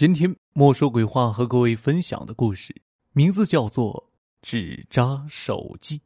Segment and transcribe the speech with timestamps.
[0.00, 2.74] 今天莫说鬼话和各位分享的故事，
[3.12, 3.92] 名字叫做
[4.40, 5.98] 《纸扎手记》。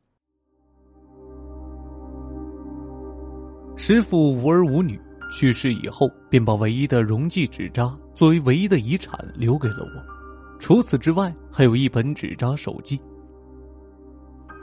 [3.77, 10.59] 师傅无儿无女，去世以后便把唯一的溶剂纸扎作为唯一的遗产留给了我。
[10.59, 13.01] 除此之外，还有一本纸扎手记。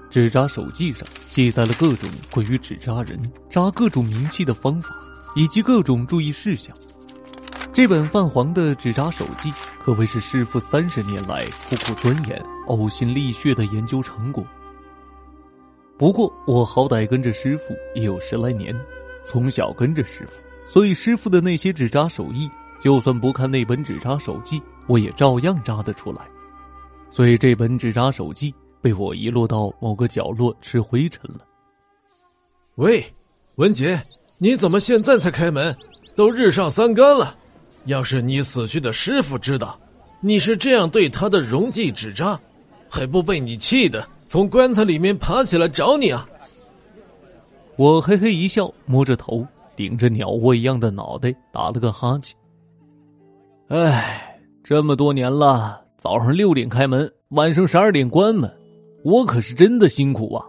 [0.10, 3.18] 纸扎手记上记载了各种关于纸扎人
[3.50, 4.94] 扎各种名器的方法，
[5.38, 6.76] 以及各种注意事项。
[7.74, 9.50] 这本泛黄的纸扎手记
[9.80, 14.46] 可谓是师傅三十年来苦苦钻研、呕心沥血的研究成果。
[15.98, 18.78] 不过我好歹跟着师傅也有十来年，
[19.24, 26.28] 从小跟着师傅，所以师傅的那些纸扎手艺，就算不看那本纸扎手记，我也照样扎得出来。
[27.10, 31.46] 所以这本纸扎手记被我遗落到某个角落吃灰尘了。
[32.76, 33.02] 喂，
[33.56, 34.02] 文杰，
[34.40, 35.74] 你怎么现在才开门？
[36.18, 37.38] 都日上三竿了。
[37.86, 39.78] 要是你死去的师傅知道
[40.20, 42.40] 你是这样对他的溶剂纸扎，
[42.88, 46.28] 还不被你气的从棺材里面爬起来找你啊！
[47.76, 52.38] 我嘿嘿一笑，摸着头，顶着鸟窝一样的脑袋，打了个哈欠。
[53.70, 58.54] 唉，这么多年了，早上六点开门，晚上十二点关门，
[59.04, 60.46] 我可是真的辛苦啊！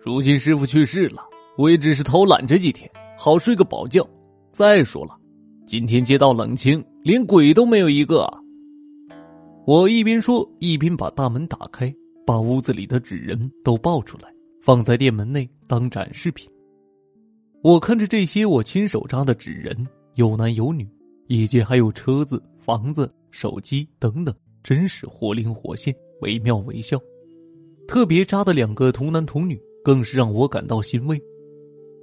[0.00, 1.22] 如今师傅去世了，
[1.56, 4.06] 我也只是偷懒这几天，好睡个饱觉。
[4.52, 5.17] 再说了。
[5.68, 8.26] 今天街道冷清，连鬼都没有一个。
[9.66, 11.94] 我一边说，一边把大门打开，
[12.26, 16.50] 把屋子里的纸人都抱出来，放在店门内当展示品。
[17.62, 20.88] 我看着这些我亲手扎的纸人，有男有女，
[21.26, 26.98] 以及还有车子、房子、手机等等，真是活灵活现，惟妙惟肖。
[27.86, 31.20] 特别扎的两个童男童女，更是让我感到欣慰。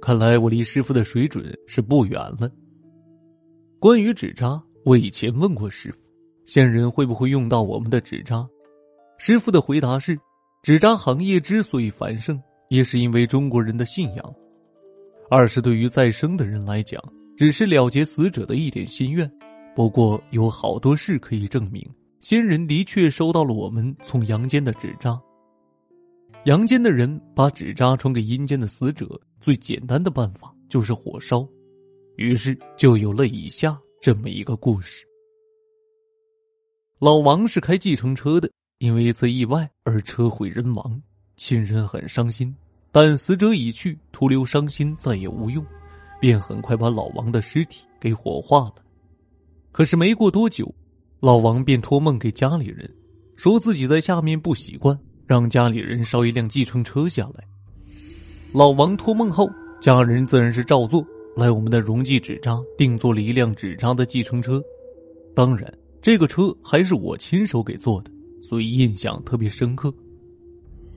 [0.00, 2.48] 看来我离师傅的水准是不远了。
[3.78, 5.98] 关于纸扎，我以前问过师傅，
[6.46, 8.48] 先人会不会用到我们的纸扎？
[9.18, 10.18] 师傅的回答是：
[10.62, 14.24] 纸扎行业之所以繁盛，也是因为中国人的信仰；
[15.30, 17.02] 二是对于再生的人来讲，
[17.36, 19.30] 只是了结死者的一点心愿。
[19.74, 21.86] 不过有好多事可以证明，
[22.20, 25.20] 先人的确收到了我们从阳间的纸扎。
[26.46, 31.46] 阳间的人把纸扎传给阴间的死者，最简单的办法就是火烧。
[32.16, 35.06] 于是就有了以下这么一个故事：
[36.98, 41.00] 老王是开计程车的，因为一次意外而车毁人亡，
[41.36, 42.54] 亲人很伤心。
[42.90, 45.62] 但死者已去，徒留伤心再也无用，
[46.18, 48.76] 便很快把老王的尸体给火化了。
[49.70, 50.74] 可是没过多久，
[51.20, 52.90] 老王便托梦给家里人，
[53.36, 57.44] 说自己在下面不习惯，让家里人烧一辆计程车下来。
[58.54, 59.46] 老王托梦后，
[59.82, 61.06] 家人自然是照做。
[61.36, 64.62] 来我们的溶剂纸扎定做了一辆纸扎的计程车，
[65.34, 65.70] 当然
[66.00, 68.10] 这个车还是我亲手给做的，
[68.40, 69.92] 所以印象特别深刻。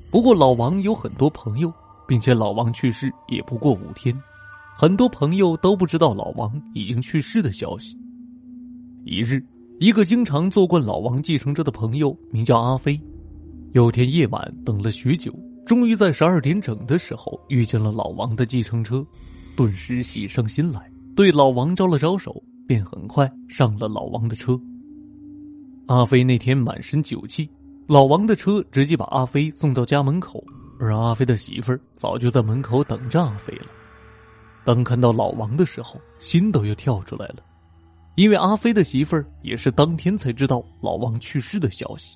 [0.09, 1.71] 不过老王有很多朋友，
[2.07, 4.17] 并且老王去世也不过五天，
[4.77, 7.97] 很多朋友都不知道老王已经去世的消息。
[9.03, 9.43] 一日，
[9.77, 12.97] 一个经常坐惯老王计程车的朋友名叫阿飞，
[13.73, 19.05] 有天夜晚等了许久，终于在十二点整的时候遇见了老王的计程车。
[19.55, 24.59] 顿时喜上心来，对老王招了招手，便很快上了老王的车。
[25.87, 27.49] 阿飞那天满身酒气，
[27.87, 30.43] 老王的车直接把阿飞送到家门口，
[30.79, 33.65] 而阿飞的媳妇儿早就在门口等着阿飞了。
[34.63, 37.37] 当看到老王的时候，心都要跳出来了，
[38.15, 42.15] 因为阿飞的媳妇儿也是当天才知道老王去世的消息，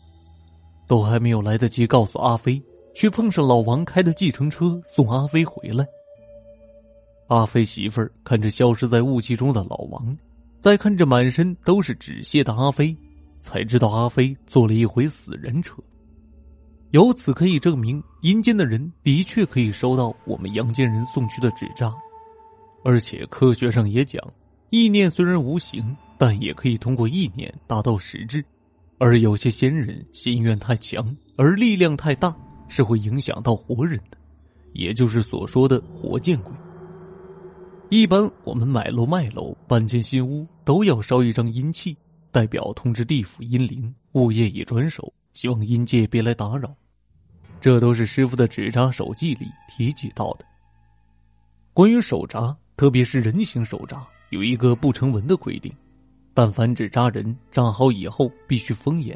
[0.88, 2.62] 都还没有来得及告诉阿飞，
[2.94, 5.84] 却碰上老王开的计程车送阿飞回来。
[7.28, 10.16] 阿飞媳妇儿看着消失在雾气中的老王，
[10.60, 12.96] 再看着满身都是纸屑的阿飞，
[13.42, 15.76] 才知道阿飞坐了一回死人车。
[16.92, 21.92] 由此可以证明，阴间的人的确可以收到我们阳间人送去的纸扎，
[22.84, 24.22] 而且科学上也讲，
[24.70, 28.44] 意念虽然无形，但也可以通过意念达到实质。
[29.00, 32.34] 而有些仙人心愿太强，而力量太大，
[32.68, 34.18] 是会影响到活人的，
[34.74, 36.54] 也就是所说的活见鬼。
[37.94, 41.96] 一般我们买楼卖楼搬迁新屋都要烧一张阴气，
[42.32, 46.76] 代表通知地府阴灵物业已转手，希望阴界别来打扰。
[47.62, 50.46] 这都是师傅的纸扎手记里提及到的。
[51.72, 55.72] 关于手扎，特别是人形手扎，有一个不成文的规定：
[56.34, 59.16] 但凡纸扎人扎好以后必须封眼，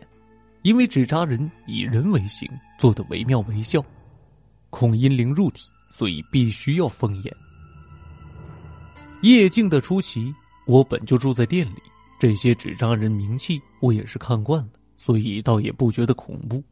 [0.62, 2.48] 因为纸扎人以人为形，
[2.78, 3.84] 做的惟妙惟肖，
[4.70, 7.36] 恐阴灵入体，所以必须要封眼。
[9.22, 10.34] 夜静的出奇，
[10.66, 11.82] 我本就住在店里，
[12.20, 16.64] 这些纸扎人名气我也是看惯了，所以倒也不觉得恐怖。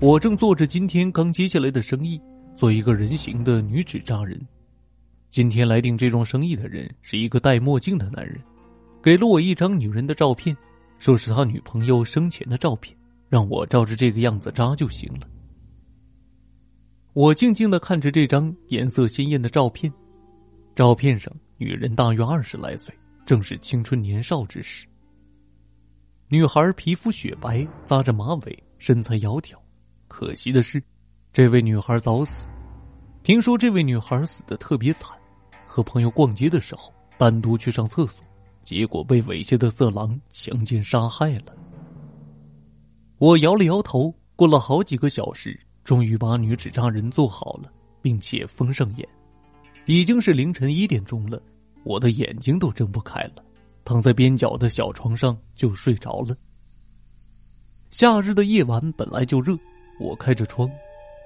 [0.00, 2.20] 我正做着今天刚接下来的生意，
[2.56, 4.40] 做一个人形的女纸扎人。
[5.30, 8.40] 今天来订这桩生意的人是一个戴墨镜的男人，
[9.02, 10.56] 给了我一张女人的照片，
[10.98, 12.96] 说是他女朋友生前的照片，
[13.28, 15.28] 让我照着这个样子扎就行了。
[17.12, 19.92] 我静静的看着这张颜色鲜艳的照片，
[20.74, 22.92] 照片上女人大约二十来岁，
[23.24, 24.86] 正是青春年少之时。
[26.28, 29.54] 女孩皮肤雪白，扎着马尾，身材窈窕。
[30.08, 30.82] 可惜的是，
[31.32, 32.44] 这位女孩早死。
[33.22, 35.16] 听说这位女孩死的特别惨。
[35.64, 38.24] 和朋友逛街的时候，单独去上厕所，
[38.62, 41.54] 结果被猥亵的色狼强奸杀害了。
[43.18, 47.72] 我摇了摇头，过了好几个小时，终于把女纸扎人做好了，
[48.02, 49.08] 并且封上眼。
[49.86, 51.40] 已经是凌晨一点钟了，
[51.82, 53.44] 我的眼睛都睁不开了，
[53.84, 56.36] 躺在边角的小床上就睡着了。
[57.90, 59.56] 夏日的夜晚本来就热，
[60.00, 60.70] 我开着窗，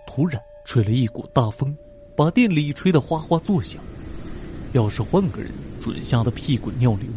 [0.06, 1.74] 突然吹了一股大风，
[2.16, 3.80] 把店里吹得哗哗作响。
[4.72, 5.50] 要是换个人，
[5.80, 7.08] 准吓得屁滚尿流。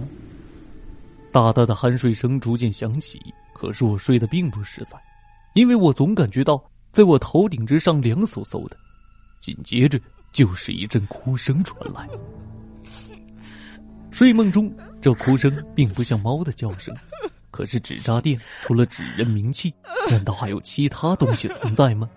[1.32, 3.20] 大大的酣睡声逐渐响起，
[3.54, 4.98] 可是我睡得并不实在，
[5.56, 8.78] 因为我总感觉到在我头顶之上凉飕飕的。
[9.42, 10.00] 紧接着
[10.32, 12.08] 就是一阵哭声传来。
[14.12, 16.96] 睡梦中，这哭声并不像猫的叫声。
[17.50, 19.74] 可是纸扎店除了纸人名气，
[20.10, 22.10] 难道还有其他东西存在吗？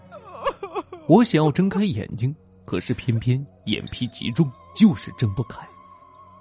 [1.06, 2.34] 我想要睁开眼睛，
[2.64, 4.50] 可是偏偏眼皮极重。
[4.74, 5.64] 就是睁不开，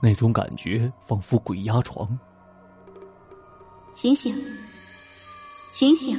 [0.01, 2.17] 那种感觉仿佛鬼压床。
[3.93, 4.35] 醒醒，
[5.71, 6.17] 醒醒！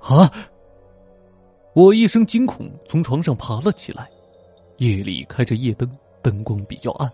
[0.00, 0.30] 啊！
[1.74, 4.08] 我一声惊恐，从床上爬了起来。
[4.78, 5.90] 夜里开着夜灯，
[6.22, 7.10] 灯光比较暗，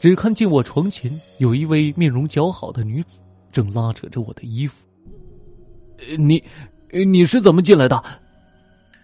[0.00, 3.20] 只看见我床前有一位面容姣好的女子，
[3.52, 4.86] 正拉扯着我的衣服。
[6.16, 6.42] 你，
[7.06, 8.02] 你是怎么进来的？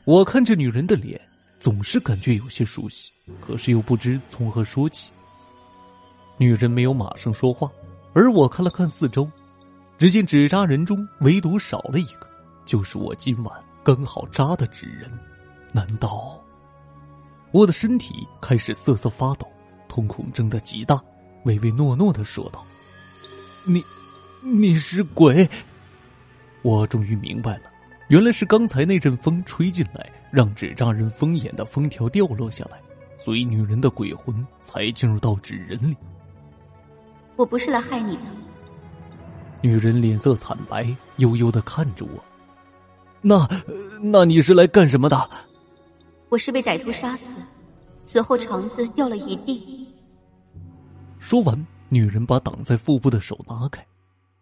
[0.05, 1.20] 我看着女人的脸。
[1.61, 5.11] 总是感觉有些熟悉，可是又不知从何说起。
[6.37, 7.70] 女人没有马上说话，
[8.12, 9.26] 而我看了看四周，
[9.97, 12.29] 只见纸扎人中唯独少了一个，
[12.67, 15.10] 就是我今晚刚好扎的纸人。
[15.72, 16.40] 难道？
[17.52, 19.46] 我的身体开始瑟瑟发抖，
[19.86, 21.00] 瞳孔睁得极大，
[21.44, 22.64] 唯唯诺诺的说道
[23.64, 23.84] ：“你，
[24.40, 25.48] 你是鬼。”
[26.62, 27.64] 我终于明白了，
[28.08, 30.10] 原来是刚才那阵风吹进来。
[30.30, 32.80] 让纸扎人封眼的封条掉落下来，
[33.16, 35.96] 所以女人的鬼魂才进入到纸人里。
[37.37, 38.22] 我不是来害你的。
[39.60, 40.84] 女人脸色惨白，
[41.19, 42.25] 悠悠的看着我。
[43.26, 43.49] 那，
[44.03, 45.31] 那你是来干什么的？
[46.29, 47.26] 我是被歹徒杀死，
[48.05, 49.88] 死后肠子掉了一地。
[51.19, 53.82] 说完，女人把挡在腹部的手拿开，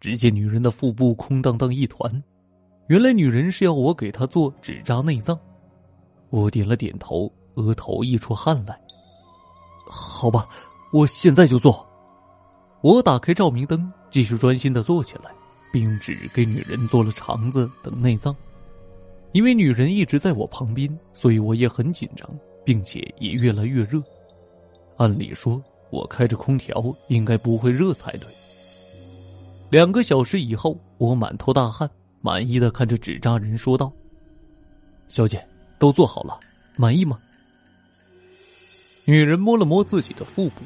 [0.01, 2.23] 只见女人的腹部空荡荡一团。
[2.87, 5.39] 原来女人是要我给她做纸扎内脏。
[6.29, 8.77] 我点了点头，额头溢出汗来。
[9.87, 10.45] 好吧，
[10.91, 11.87] 我现在就做。
[12.81, 15.31] 我打开照明灯，继续专心的做起来，
[15.71, 18.35] 并用纸给女人做了肠子等内脏。
[19.33, 22.29] 因为女人一直在我旁边，所以我也很紧张，
[22.63, 24.01] 并且也越来越热。
[24.97, 28.27] 按理说，我开着空调应该不会热才对。
[29.69, 31.89] 两个小时以后，我满头大汗，
[32.21, 33.91] 满意的看着纸扎人说道
[35.09, 35.45] ：“小姐。”
[35.79, 36.39] 都做好了，
[36.77, 37.19] 满意吗？
[39.03, 40.61] 女人摸了摸自己的腹部，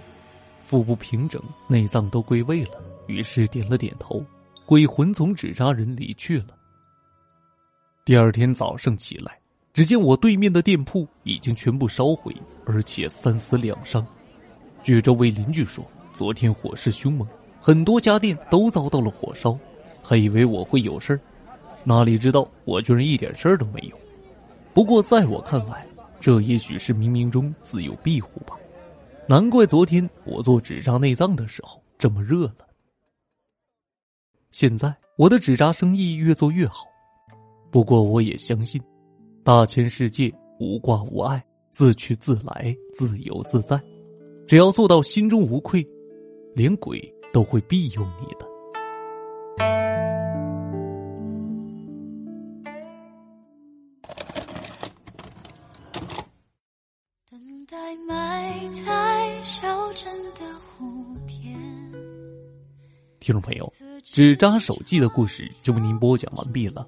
[0.60, 2.74] 腹部平整，内脏都归位了，
[3.08, 4.24] 于是点了点头。
[4.64, 6.57] 鬼魂从纸扎人离去了。
[8.08, 9.38] 第二天早上起来，
[9.74, 12.34] 只见我对面的店铺已经全部烧毁，
[12.66, 14.08] 而且三死两伤。
[14.82, 17.28] 据周围邻居说，昨天火势凶猛，
[17.60, 19.60] 很多家电都遭到了火烧，
[20.02, 21.20] 还以为我会有事儿，
[21.84, 24.00] 哪里知道我居然一点事儿都没有。
[24.74, 25.86] 不过，在我看来，
[26.18, 28.56] 这也许是冥冥中自有庇护吧。
[29.28, 32.66] 难怪昨天我做纸扎内脏的时候这么热了。
[34.50, 36.87] 现在我的纸扎生意越做越好，
[37.70, 38.82] 不过我也相信，
[39.44, 43.80] 大千世界无挂无碍，自去自来，自由自在。
[44.48, 45.86] 只要做到心中无愧，
[46.56, 48.48] 连鬼都会庇佑你的。
[57.30, 60.86] 等待埋在小镇的湖
[61.28, 61.56] 边
[63.20, 63.72] 听众朋友，
[64.04, 66.88] 纸扎手记的故事就为您播讲完毕了。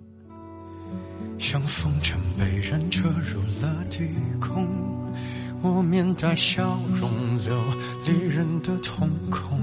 [1.41, 4.07] 像风筝被人扯入了低
[4.39, 4.67] 空，
[5.63, 7.09] 我面带笑容，
[7.43, 7.59] 流
[8.05, 9.59] 离人的瞳孔。